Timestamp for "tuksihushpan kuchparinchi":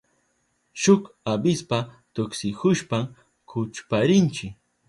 2.15-4.47